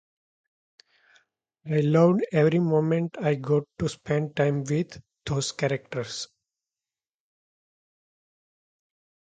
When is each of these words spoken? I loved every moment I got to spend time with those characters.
I 1.67 1.81
loved 1.81 2.25
every 2.31 2.57
moment 2.57 3.17
I 3.21 3.35
got 3.35 3.65
to 3.77 3.87
spend 3.87 4.35
time 4.35 4.63
with 4.63 4.99
those 5.27 5.51
characters. 5.51 6.27